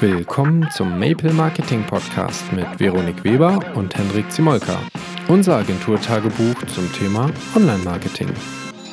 [0.00, 4.80] Willkommen zum Maple Marketing Podcast mit Veronik Weber und Hendrik Zimolka.
[5.28, 8.28] Unser Agenturtagebuch zum Thema Online-Marketing.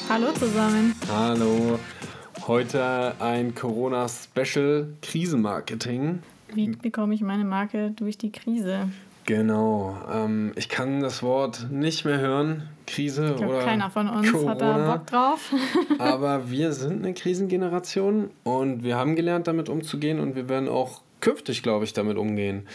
[0.10, 0.94] Hallo zusammen.
[1.10, 1.80] Hallo.
[2.46, 6.20] Heute ein Corona-Special Krisenmarketing.
[6.54, 8.90] Wie bekomme ich meine Marke durch die Krise?
[9.28, 9.98] Genau.
[10.10, 12.70] Ähm, ich kann das Wort nicht mehr hören.
[12.88, 13.66] Krise ich glaub, oder.
[13.66, 14.52] Keiner von uns Corona.
[14.52, 15.54] hat da Bock drauf.
[16.00, 21.02] aber wir sind eine Krisengeneration und wir haben gelernt, damit umzugehen und wir werden auch
[21.20, 22.68] künftig, glaube ich, damit umgehen.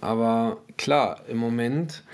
[0.00, 2.04] Aber klar, im Moment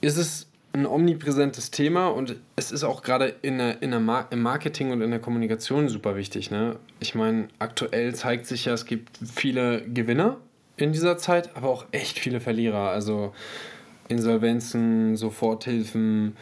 [0.00, 4.28] ist es ein omnipräsentes Thema und es ist auch gerade in der, in der Mar
[4.30, 6.50] im Marketing und in der Kommunikation super wichtig.
[6.50, 6.76] Ne?
[6.98, 10.38] Ich meine, aktuell zeigt sich ja, es gibt viele Gewinner
[10.82, 12.90] in dieser Zeit, aber auch echt viele Verlierer.
[12.90, 13.32] Also
[14.08, 16.36] Insolvenzen, Soforthilfen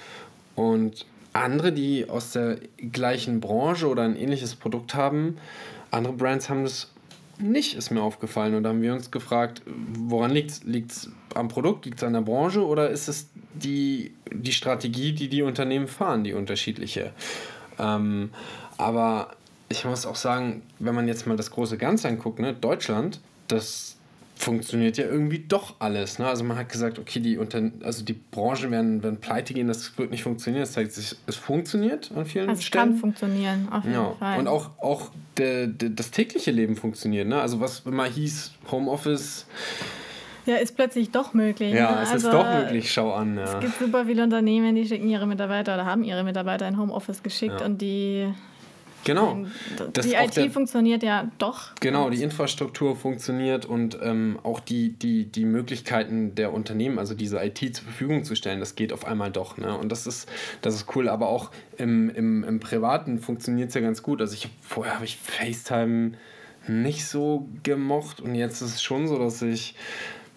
[0.57, 2.59] und andere, die aus der
[2.93, 5.37] gleichen Branche oder ein ähnliches Produkt haben.
[5.91, 6.91] Andere Brands haben das
[7.39, 8.55] nicht, ist mir aufgefallen.
[8.55, 10.65] Und da haben wir uns gefragt, woran liegt es?
[10.65, 15.13] Liegt es am Produkt, liegt es an der Branche oder ist es die, die Strategie,
[15.13, 17.13] die die Unternehmen fahren, die unterschiedliche?
[17.79, 18.31] Ähm,
[18.77, 19.31] aber
[19.69, 23.97] ich muss auch sagen, wenn man jetzt mal das große Ganze anguckt, ne, Deutschland, das
[24.41, 26.19] funktioniert ja irgendwie doch alles.
[26.19, 26.27] Ne?
[26.27, 29.97] Also man hat gesagt, okay, die, Unter also die Branchen werden, werden pleite gehen, das
[29.99, 30.63] wird nicht funktionieren.
[30.63, 32.89] Das zeigt sich, es funktioniert an vielen also Stellen.
[32.89, 34.15] Es kann funktionieren, auf jeden ja.
[34.19, 34.39] Fall.
[34.39, 37.29] Und auch, auch der, der, das tägliche Leben funktioniert.
[37.29, 37.41] Ne?
[37.41, 39.47] Also was immer hieß, Homeoffice...
[40.47, 41.75] Ja, ist plötzlich doch möglich.
[41.75, 42.03] Ja, ne?
[42.03, 43.37] es also, ist doch möglich, schau an.
[43.37, 43.45] Ja.
[43.45, 47.23] Es gibt super viele Unternehmen, die schicken ihre Mitarbeiter oder haben ihre Mitarbeiter in Homeoffice
[47.23, 47.67] geschickt ja.
[47.67, 48.33] und die
[49.05, 49.45] Genau.
[49.93, 51.75] Das die IT der, funktioniert ja doch.
[51.81, 57.43] Genau, die Infrastruktur funktioniert und ähm, auch die, die, die Möglichkeiten der Unternehmen, also diese
[57.43, 59.57] IT zur Verfügung zu stellen, das geht auf einmal doch.
[59.57, 59.77] Ne?
[59.77, 60.29] Und das ist,
[60.63, 61.09] das ist cool.
[61.09, 64.21] Aber auch im, im, im Privaten funktioniert es ja ganz gut.
[64.21, 66.13] Also ich hab, vorher habe ich FaceTime
[66.69, 69.75] nicht so gemocht und jetzt ist es schon so, dass ich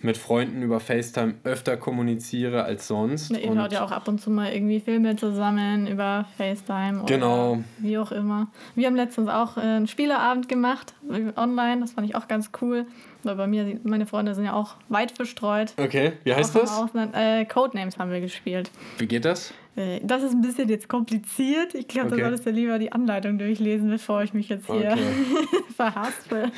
[0.03, 3.31] mit Freunden über FaceTime öfter kommuniziere als sonst.
[3.31, 7.63] ihr und ja auch ab und zu mal irgendwie Filme zusammen über FaceTime oder genau.
[7.79, 8.47] wie auch immer.
[8.75, 10.93] Wir haben letztens auch einen Spieleabend gemacht,
[11.35, 12.85] online, das fand ich auch ganz cool.
[13.23, 15.73] Weil bei mir, meine Freunde sind ja auch weit verstreut.
[15.77, 16.77] Okay, wie heißt das?
[16.77, 17.15] Ausland.
[17.15, 18.69] Äh, Codenames haben wir gespielt.
[18.97, 19.53] Wie geht das?
[19.75, 21.73] Äh, das ist ein bisschen jetzt kompliziert.
[21.73, 22.17] Ich glaube, okay.
[22.17, 24.97] da solltest du lieber die Anleitung durchlesen, bevor ich mich jetzt hier okay.
[25.91, 26.51] verhaspel.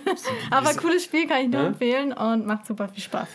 [0.50, 1.66] Aber cooles Spiel kann ich nur ja?
[1.68, 3.28] empfehlen und macht super viel Spaß.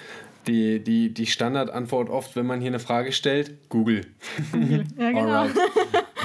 [0.48, 4.06] Die, die, die Standardantwort oft, wenn man hier eine Frage stellt, Google.
[4.52, 4.86] Google.
[4.98, 5.46] Ja, genau.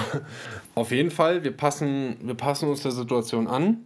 [0.75, 3.85] Auf jeden Fall, wir passen, wir passen uns der Situation an.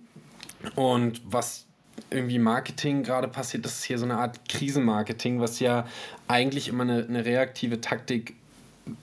[0.75, 1.65] Und was
[2.09, 5.85] irgendwie Marketing gerade passiert, das ist hier so eine Art Krisenmarketing, was ja
[6.27, 8.35] eigentlich immer eine, eine reaktive Taktik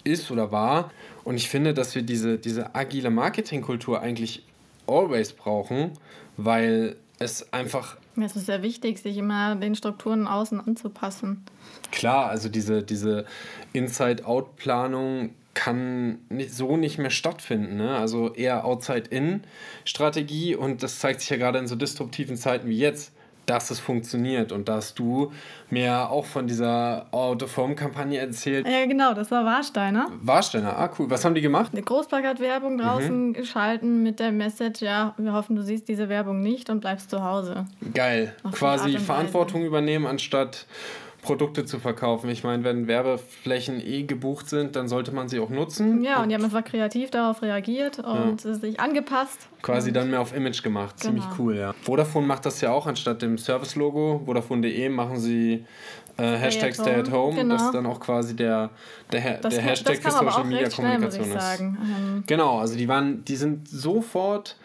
[0.05, 0.91] ist oder war.
[1.23, 4.45] Und ich finde, dass wir diese, diese agile Marketingkultur eigentlich
[4.91, 5.93] always brauchen,
[6.37, 7.97] weil es einfach.
[8.21, 11.45] Es ist sehr wichtig, sich immer den Strukturen außen anzupassen.
[11.93, 13.25] Klar, also diese, diese
[13.73, 17.77] Inside-Out-Planung kann nicht, so nicht mehr stattfinden.
[17.77, 17.97] Ne?
[17.97, 23.13] Also eher Outside-In-Strategie und das zeigt sich ja gerade in so disruptiven Zeiten wie jetzt,
[23.51, 25.33] dass es funktioniert und dass du
[25.71, 28.67] mir auch von dieser Out-of-Home-Kampagne erzählt.
[28.67, 30.09] Ja, genau, das war Warsteiner.
[30.23, 31.11] Warsteiner, ah cool.
[31.11, 31.73] Was haben die gemacht?
[31.73, 33.33] Eine Großplakatwerbung draußen mhm.
[33.33, 37.25] geschalten mit der Message, ja, wir hoffen, du siehst diese Werbung nicht und bleibst zu
[37.25, 37.67] Hause.
[37.93, 38.37] Geil.
[38.45, 40.67] Auf Quasi Verantwortung übernehmen, anstatt
[41.23, 42.31] Produkte zu verkaufen.
[42.31, 46.03] Ich meine, wenn Werbeflächen eh gebucht sind, dann sollte man sie auch nutzen.
[46.03, 48.55] Ja, und, und die haben einfach kreativ darauf reagiert und ja.
[48.55, 49.49] sich angepasst.
[49.63, 50.97] Quasi dann mehr auf Image gemacht.
[51.01, 51.21] Genau.
[51.21, 51.75] Ziemlich cool, ja.
[51.83, 54.23] Vodafone macht das ja auch anstatt dem Service-Logo.
[54.25, 55.65] Vodafone.de machen sie
[56.17, 57.37] äh, Hashtag Stay at Home.
[57.37, 57.55] Genau.
[57.55, 58.71] Das ist dann auch quasi der,
[59.13, 61.61] der, das der Hashtag für Social Media Kommunikation ist.
[61.61, 64.57] Ähm genau, also die waren, die sind sofort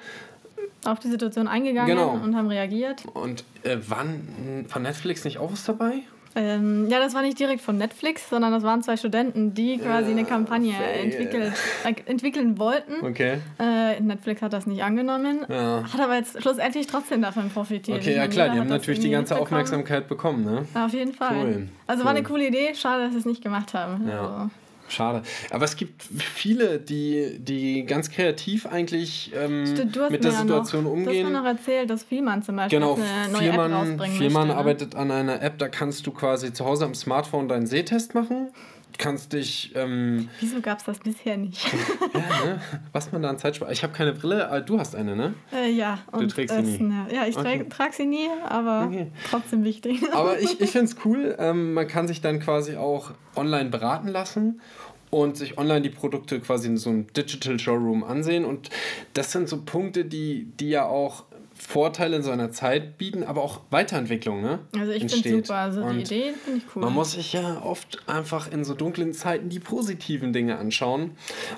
[0.85, 2.11] auf die Situation eingegangen genau.
[2.11, 3.03] und haben reagiert.
[3.13, 6.01] Und äh, wann von Netflix nicht auch was dabei?
[6.35, 10.12] Ähm, ja, das war nicht direkt von Netflix, sondern das waren zwei Studenten, die quasi
[10.12, 11.53] eine Kampagne entwickelt,
[11.85, 13.06] äh, entwickeln wollten.
[13.06, 13.38] Okay.
[13.57, 15.84] Äh, Netflix hat das nicht angenommen, ja.
[15.91, 18.00] hat aber jetzt schlussendlich trotzdem davon profitiert.
[18.00, 20.66] Okay, ja klar, die haben natürlich die ganze Aufmerksamkeit bekommen, ne?
[20.73, 21.37] Auf jeden Fall.
[21.37, 21.70] Cool.
[21.87, 22.05] Also cool.
[22.05, 24.08] war eine coole Idee, schade, dass sie es nicht gemacht haben.
[24.08, 24.22] Ja.
[24.22, 24.49] Also.
[24.87, 25.23] Schade.
[25.49, 30.91] Aber es gibt viele, die, die ganz kreativ eigentlich ähm, Stimmt, mit der Situation noch,
[30.91, 31.05] umgehen.
[31.05, 34.17] Du hast mir noch erzählt, dass Vielmann zum Beispiel genau, eine neue Vielmann, App rausbringen
[34.17, 34.55] Vielmann möchte, ne?
[34.55, 38.49] arbeitet an einer App, da kannst du quasi zu Hause am Smartphone deinen Sehtest machen
[38.97, 39.71] kannst dich.
[39.75, 41.65] Ähm, Wieso gab es das bisher nicht?
[42.13, 42.61] ja, ne?
[42.91, 43.71] Was man da an Zeit spart.
[43.71, 45.33] Ich habe keine Brille, aber du hast eine, ne?
[45.53, 45.99] Äh, ja.
[46.11, 46.77] Du trägst sie nie.
[46.77, 47.65] Ne, ja, ich okay.
[47.69, 49.11] trage sie nie, aber okay.
[49.29, 50.01] trotzdem wichtig.
[50.13, 51.35] aber ich, ich finde es cool.
[51.39, 54.61] Ähm, man kann sich dann quasi auch online beraten lassen
[55.09, 58.45] und sich online die Produkte quasi in so einem Digital Showroom ansehen.
[58.45, 58.69] Und
[59.13, 61.23] das sind so Punkte, die, die ja auch
[61.57, 64.59] Vorteile in so einer Zeit bieten, aber auch Weiterentwicklung, ne?
[64.78, 66.84] Also ich finde super, also Und die Idee finde ich cool.
[66.84, 71.11] Man muss sich ja oft einfach in so dunklen Zeiten die positiven Dinge anschauen.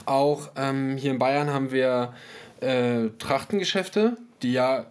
[0.06, 2.14] Auch ähm, hier in Bayern haben wir
[2.62, 4.86] äh, Trachtengeschäfte, die ja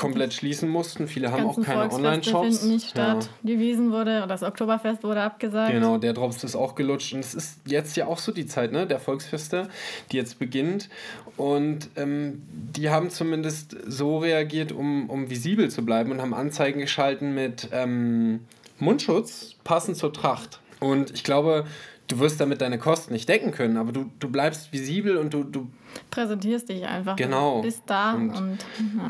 [0.00, 1.06] komplett schließen mussten.
[1.06, 2.62] Viele haben auch keine Online-Shops.
[2.62, 3.24] nicht statt.
[3.24, 3.30] Ja.
[3.42, 5.72] Die Wiesen wurde, das Oktoberfest wurde abgesagt.
[5.72, 7.12] Genau, der Drops ist auch gelutscht.
[7.12, 9.68] Und es ist jetzt ja auch so die Zeit, ne, der Volksfeste,
[10.10, 10.88] die jetzt beginnt.
[11.36, 16.80] Und ähm, die haben zumindest so reagiert, um, um visibel zu bleiben und haben Anzeigen
[16.80, 18.40] geschalten mit ähm,
[18.78, 20.60] Mundschutz, passend zur Tracht.
[20.80, 21.66] Und ich glaube,
[22.08, 25.44] du wirst damit deine Kosten nicht decken können, aber du, du bleibst visibel und du,
[25.44, 25.68] du
[26.10, 27.16] präsentierst dich einfach.
[27.16, 27.56] Genau.
[27.56, 28.58] Du bist da und, und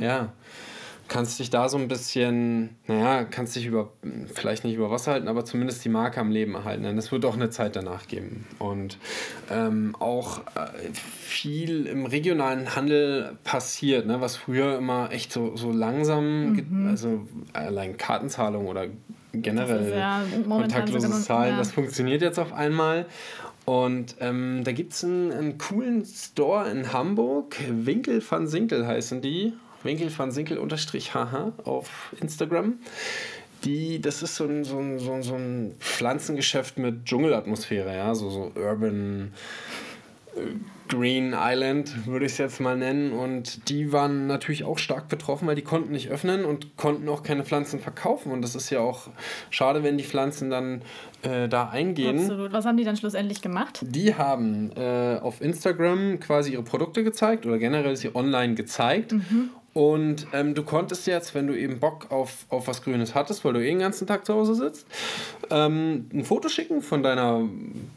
[0.01, 0.07] ja.
[0.07, 0.33] ja
[1.11, 3.93] kannst dich da so ein bisschen, naja, kannst dich über,
[4.33, 6.85] vielleicht nicht über Wasser halten, aber zumindest die Marke am Leben erhalten.
[6.85, 8.47] Denn es wird auch eine Zeit danach geben.
[8.61, 8.97] Und
[9.51, 15.73] ähm, auch äh, viel im regionalen Handel passiert, ne, was früher immer echt so, so
[15.73, 16.89] langsam, mhm.
[16.89, 18.87] also allein Kartenzahlung oder
[19.33, 21.59] generell ja kontaktloses Zahlen, ja.
[21.59, 23.07] das funktioniert jetzt auf einmal.
[23.65, 29.21] Und ähm, da gibt es einen, einen coolen Store in Hamburg, Winkel van Sinkel heißen
[29.21, 29.53] die.
[29.83, 32.75] Winkel van Sinkel unterstrich haha auf Instagram.
[33.65, 38.15] Die, das ist so ein, so ein, so ein, so ein Pflanzengeschäft mit Dschungelatmosphäre, ja,
[38.15, 39.33] so, so Urban
[40.35, 40.41] äh,
[40.89, 43.13] Green Island, würde ich es jetzt mal nennen.
[43.13, 47.23] Und die waren natürlich auch stark betroffen, weil die konnten nicht öffnen und konnten auch
[47.23, 48.33] keine Pflanzen verkaufen.
[48.33, 49.09] Und das ist ja auch
[49.51, 50.83] schade, wenn die Pflanzen dann
[51.23, 52.19] äh, da eingehen.
[52.19, 52.53] Absolut.
[52.53, 53.81] Was haben die dann schlussendlich gemacht?
[53.83, 59.13] Die haben äh, auf Instagram quasi ihre Produkte gezeigt oder generell sie online gezeigt.
[59.13, 59.51] Mhm.
[59.73, 63.53] Und ähm, du konntest jetzt, wenn du eben Bock auf, auf was Grünes hattest, weil
[63.53, 64.87] du eh den ganzen Tag zu Hause sitzt,
[65.51, 67.49] ähm, ein Foto schicken von deiner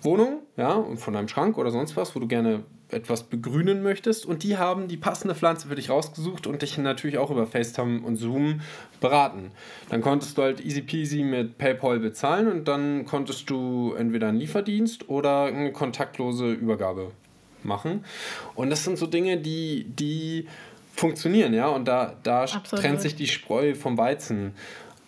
[0.02, 4.26] Wohnung, ja, und von deinem Schrank oder sonst was, wo du gerne etwas begrünen möchtest.
[4.26, 8.02] Und die haben die passende Pflanze für dich rausgesucht und dich natürlich auch über FaceTime
[8.02, 8.62] und Zoom
[9.02, 9.52] beraten.
[9.90, 14.40] Dann konntest du halt easy peasy mit PayPal bezahlen und dann konntest du entweder einen
[14.40, 17.12] Lieferdienst oder eine kontaktlose Übergabe
[17.64, 18.06] machen.
[18.56, 20.48] Und das sind so Dinge, die, die
[20.94, 24.54] funktionieren, ja, und da, da trennt sich die Spreu vom Weizen.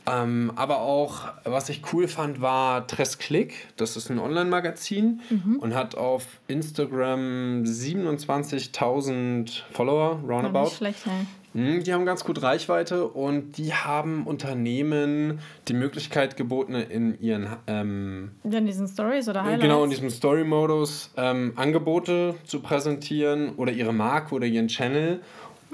[0.07, 3.55] Ähm, aber auch, was ich cool fand, war Tresklick.
[3.75, 5.57] Das ist ein Online-Magazin mhm.
[5.59, 10.65] und hat auf Instagram 27.000 Follower, roundabout.
[10.65, 11.25] Nicht schlecht, ne?
[11.55, 15.39] Die haben ganz gut Reichweite und die haben Unternehmen
[15.69, 17.47] die Möglichkeit geboten, in ihren.
[17.67, 19.61] Ähm, in diesen Stories oder Highlights?
[19.61, 25.21] Genau, in diesem Story-Modus ähm, Angebote zu präsentieren oder ihre Marke oder ihren Channel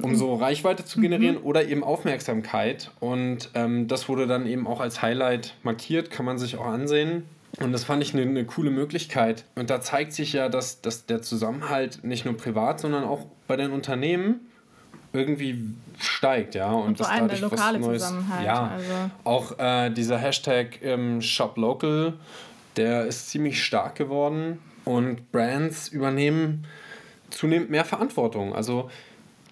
[0.01, 1.45] um so Reichweite zu generieren mhm.
[1.45, 2.91] oder eben Aufmerksamkeit.
[2.99, 7.23] Und ähm, das wurde dann eben auch als Highlight markiert, kann man sich auch ansehen.
[7.59, 9.43] Und das fand ich eine, eine coole Möglichkeit.
[9.55, 13.57] Und da zeigt sich ja, dass, dass der Zusammenhalt nicht nur privat, sondern auch bei
[13.57, 14.39] den Unternehmen
[15.13, 15.65] irgendwie
[15.99, 16.71] steigt, ja.
[16.71, 18.45] Und, und vor allem der lokale Neues, Zusammenhalt.
[18.45, 18.93] Ja, also.
[19.25, 22.13] auch äh, dieser Hashtag ähm, Shop Local,
[22.77, 26.65] der ist ziemlich stark geworden und Brands übernehmen
[27.29, 28.55] zunehmend mehr Verantwortung.
[28.55, 28.89] Also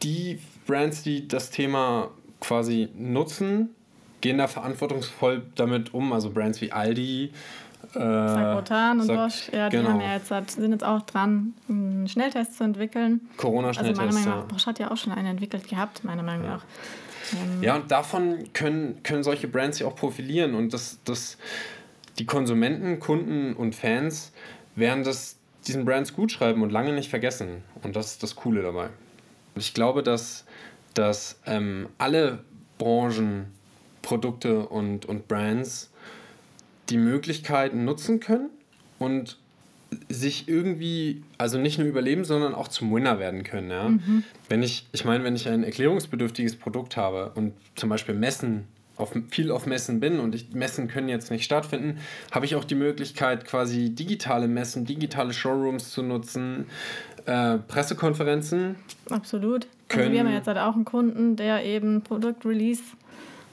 [0.02, 3.70] die Brands, die das Thema quasi nutzen,
[4.22, 6.14] gehen da verantwortungsvoll damit um.
[6.14, 7.32] Also Brands wie Aldi.
[7.96, 9.90] Äh, und Bosch, ja, die genau.
[9.90, 13.22] haben ja jetzt, sind jetzt auch dran, einen Schnelltest zu entwickeln.
[13.38, 14.00] Corona-Schnelltest.
[14.00, 16.64] Also meiner Meinung nach, Bosch hat ja auch schon einen entwickelt gehabt, meiner Meinung nach.
[17.34, 21.38] Ähm, ja, und davon können, können solche Brands ja auch profilieren und das, das,
[22.18, 24.34] die Konsumenten, Kunden und Fans
[24.76, 27.64] werden das diesen Brands gut schreiben und lange nicht vergessen.
[27.84, 28.90] Und das ist das Coole dabei.
[29.56, 30.46] Ich glaube, dass,
[30.94, 32.44] dass ähm, alle
[32.78, 33.48] Branchen,
[34.02, 35.92] Produkte und, und Brands
[36.90, 38.50] die Möglichkeiten nutzen können
[38.98, 39.38] und
[40.08, 43.72] sich irgendwie, also nicht nur überleben, sondern auch zum Winner werden können.
[43.72, 43.90] Ja?
[43.90, 44.24] Mhm.
[44.48, 49.14] Wenn ich, ich meine, wenn ich ein erklärungsbedürftiges Produkt habe und zum Beispiel Messen auf,
[49.32, 52.00] viel auf Messen bin und ich, Messen können jetzt nicht stattfinden,
[52.32, 56.66] habe ich auch die Möglichkeit, quasi digitale Messen, digitale Showrooms zu nutzen,
[57.30, 58.76] äh, Pressekonferenzen.
[59.10, 59.68] Absolut.
[59.92, 62.84] Also wir haben jetzt halt auch einen Kunden, der eben Produktrelease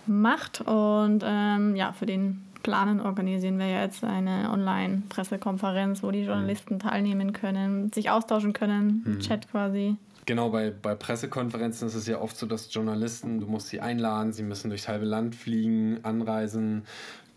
[0.07, 6.75] macht und ähm, ja, für den Planen organisieren wir jetzt eine Online-Pressekonferenz, wo die Journalisten
[6.75, 6.79] mhm.
[6.81, 9.21] teilnehmen können, sich austauschen können, mhm.
[9.21, 9.97] Chat quasi.
[10.27, 14.33] Genau, bei, bei Pressekonferenzen ist es ja oft so, dass Journalisten, du musst sie einladen,
[14.33, 16.85] sie müssen durchs halbe Land fliegen, anreisen,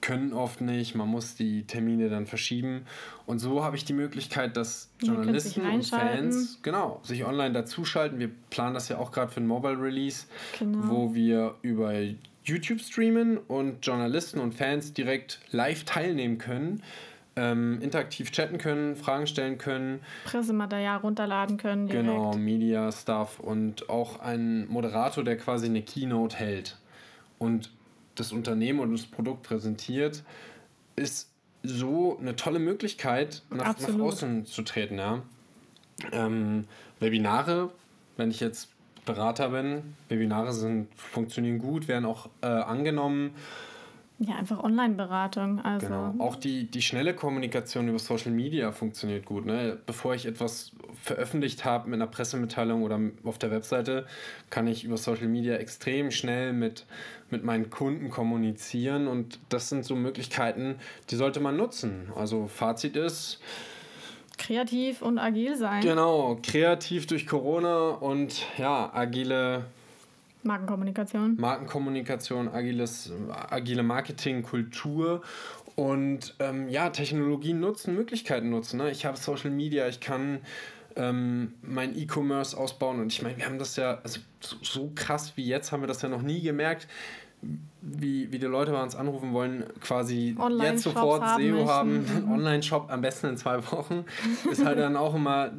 [0.01, 2.85] können oft nicht, man muss die Termine dann verschieben.
[3.25, 8.19] Und so habe ich die Möglichkeit, dass Journalisten und Fans genau, sich online dazuschalten.
[8.19, 10.25] Wir planen das ja auch gerade für ein Mobile Release,
[10.57, 10.89] genau.
[10.89, 11.93] wo wir über
[12.43, 16.81] YouTube streamen und Journalisten und Fans direkt live teilnehmen können
[17.39, 20.01] ähm, interaktiv chatten können, Fragen stellen können.
[20.25, 21.87] Pressematerial runterladen können.
[21.87, 22.07] Direkt.
[22.07, 26.77] Genau, Media Stuff und auch ein Moderator, der quasi eine Keynote hält
[27.37, 27.71] und
[28.19, 30.23] das Unternehmen und das Produkt präsentiert,
[30.95, 31.29] ist
[31.63, 34.97] so eine tolle Möglichkeit, nach, nach außen zu treten.
[34.97, 35.21] Ja.
[36.11, 36.65] Ähm,
[36.99, 37.71] Webinare,
[38.17, 38.69] wenn ich jetzt
[39.05, 43.31] Berater bin, Webinare sind, funktionieren gut, werden auch äh, angenommen
[44.19, 45.61] ja, einfach Online-Beratung.
[45.61, 45.87] Also.
[45.87, 46.13] Genau.
[46.19, 49.45] Auch die, die schnelle Kommunikation über Social Media funktioniert gut.
[49.45, 49.77] Ne?
[49.85, 50.71] Bevor ich etwas
[51.01, 54.05] veröffentlicht habe mit einer Pressemitteilung oder auf der Webseite,
[54.49, 56.85] kann ich über Social Media extrem schnell mit,
[57.29, 59.07] mit meinen Kunden kommunizieren.
[59.07, 60.75] Und das sind so Möglichkeiten,
[61.09, 62.11] die sollte man nutzen.
[62.13, 63.39] Also Fazit ist,
[64.37, 65.81] kreativ und agil sein.
[65.81, 69.65] Genau, kreativ durch Corona und ja, agile
[70.43, 71.35] Markenkommunikation.
[71.37, 73.11] Markenkommunikation, agiles,
[73.49, 75.21] agile Marketingkultur
[75.75, 78.77] und ähm, ja, Technologien nutzen, Möglichkeiten nutzen.
[78.77, 78.91] Ne?
[78.91, 80.39] Ich habe Social Media, ich kann
[80.95, 85.33] ähm, mein E-Commerce ausbauen und ich meine, wir haben das ja, also so, so, krass
[85.35, 86.87] wie jetzt haben wir das ja noch nie gemerkt,
[87.81, 92.31] wie, wie die Leute bei uns anrufen wollen, quasi jetzt sofort haben SEO haben, mhm.
[92.33, 94.03] Online-Shop am besten in zwei Wochen.
[94.51, 95.51] Ist halt dann auch immer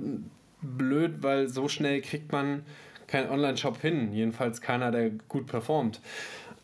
[0.61, 2.63] blöd, weil so schnell kriegt man
[3.11, 4.13] kein Online-Shop hin.
[4.13, 6.01] Jedenfalls keiner, der gut performt.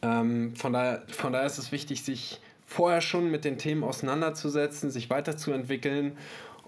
[0.03, 4.91] Ähm, von, daher, von daher ist es wichtig, sich vorher schon mit den Themen auseinanderzusetzen,
[4.91, 6.17] sich weiterzuentwickeln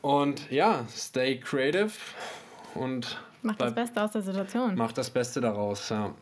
[0.00, 1.90] und ja, stay creative
[2.74, 4.74] und macht das Beste aus der Situation.
[4.74, 6.14] Macht das Beste daraus, ja.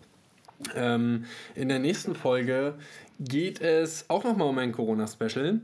[0.74, 2.74] Ähm, in der nächsten Folge
[3.20, 5.60] geht es auch nochmal um ein Corona-Special.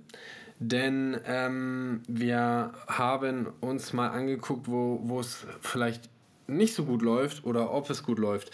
[0.59, 6.12] Denn ähm, wir haben uns mal angeguckt, wo es vielleicht
[6.47, 8.51] nicht so gut läuft oder ob es gut läuft.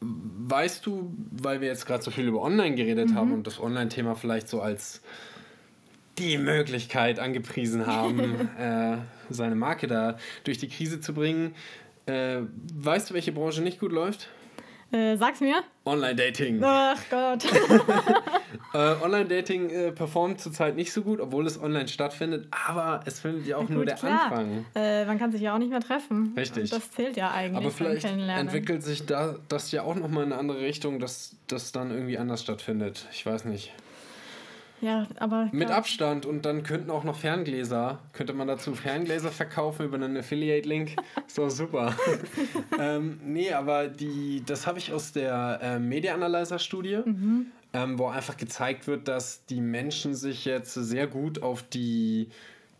[0.00, 3.14] Weißt du, weil wir jetzt gerade so viel über Online geredet mhm.
[3.14, 5.00] haben und das Online-Thema vielleicht so als
[6.18, 8.96] die Möglichkeit angepriesen haben, äh,
[9.30, 11.54] seine Marke da durch die Krise zu bringen.
[12.06, 12.40] Äh,
[12.74, 14.28] weißt du, welche Branche nicht gut läuft?
[14.92, 15.62] Äh, sag's mir.
[15.86, 16.62] Online-Dating.
[16.62, 17.44] Ach Gott.
[18.74, 23.46] äh, Online-Dating äh, performt zurzeit nicht so gut, obwohl es online stattfindet, aber es findet
[23.46, 24.30] ja auch ja, nur der klar.
[24.30, 24.66] Anfang.
[24.74, 26.34] Äh, man kann sich ja auch nicht mehr treffen.
[26.36, 26.64] Richtig.
[26.64, 27.56] Und das zählt ja eigentlich.
[27.56, 31.72] Aber vielleicht entwickelt sich da, das ja auch nochmal in eine andere Richtung, dass das
[31.72, 33.08] dann irgendwie anders stattfindet.
[33.12, 33.72] Ich weiß nicht.
[34.82, 35.48] Ja, aber.
[35.52, 38.00] Mit Abstand und dann könnten auch noch Ferngläser.
[38.12, 40.96] Könnte man dazu Ferngläser verkaufen über einen Affiliate-Link?
[41.28, 41.94] So super.
[42.80, 47.46] ähm, nee, aber die, das habe ich aus der äh, Media Analyzer-Studie, mhm.
[47.72, 52.28] ähm, wo einfach gezeigt wird, dass die Menschen sich jetzt sehr gut auf die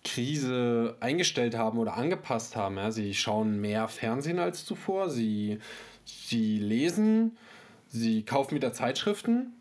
[0.04, 2.78] Krise eingestellt haben oder angepasst haben.
[2.78, 2.90] Ja?
[2.90, 5.60] Sie schauen mehr Fernsehen als zuvor, sie,
[6.04, 7.36] sie lesen,
[7.86, 9.52] sie kaufen wieder Zeitschriften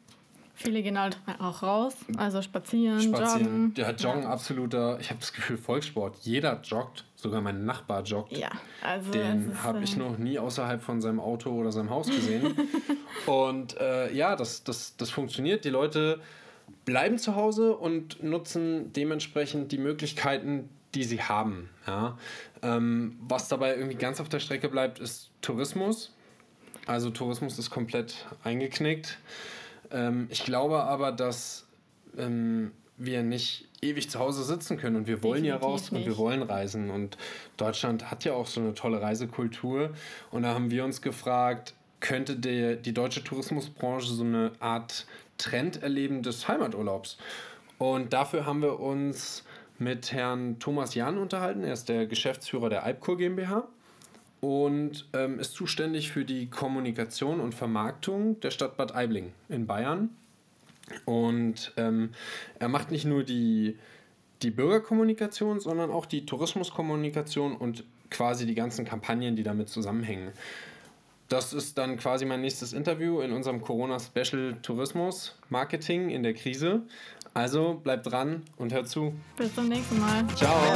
[0.63, 3.74] Viele gehen halt auch raus, also spazieren, spazieren.
[3.74, 3.74] joggen.
[3.75, 4.30] Ja, Joggen ja.
[4.30, 6.18] absoluter, ich habe das Gefühl, Volkssport.
[6.22, 8.38] Jeder joggt, sogar mein Nachbar joggt.
[8.38, 8.51] Ja,
[8.82, 12.56] also Den habe ich äh, noch nie außerhalb von seinem Auto oder seinem Haus gesehen.
[13.25, 15.65] und äh, ja, das, das, das funktioniert.
[15.65, 16.20] Die Leute
[16.86, 21.70] bleiben zu Hause und nutzen dementsprechend die Möglichkeiten, die sie haben.
[21.88, 22.18] Ja?
[22.62, 26.13] Ähm, was dabei irgendwie ganz auf der Strecke bleibt, ist Tourismus.
[26.88, 29.18] Also Tourismus ist komplett eingeknickt.
[29.91, 31.67] Ähm, ich glaube aber, dass
[32.17, 36.01] ähm, wir nicht ewig zu Hause sitzen können und wir wollen Definitiv ja raus nicht.
[36.01, 37.17] und wir wollen reisen und
[37.57, 39.91] Deutschland hat ja auch so eine tolle Reisekultur
[40.29, 45.05] und da haben wir uns gefragt, könnte die, die deutsche Tourismusbranche so eine Art
[45.38, 47.17] Trend erleben des Heimaturlaubs?
[47.77, 49.43] Und dafür haben wir uns
[49.79, 51.63] mit Herrn Thomas Jahn unterhalten.
[51.63, 53.67] Er ist der Geschäftsführer der Alpkur GmbH
[54.41, 60.10] und ähm, ist zuständig für die Kommunikation und Vermarktung der Stadt Bad Aibling in Bayern.
[61.05, 62.10] Und ähm,
[62.60, 63.77] er macht nicht nur die,
[64.41, 70.31] die Bürgerkommunikation, sondern auch die Tourismuskommunikation und quasi die ganzen Kampagnen, die damit zusammenhängen.
[71.29, 76.81] Das ist dann quasi mein nächstes Interview in unserem Corona-Special Tourismus Marketing in der Krise.
[77.33, 79.13] Also bleibt dran und hört zu.
[79.38, 80.27] Bis zum nächsten Mal.
[80.36, 80.74] Ciao.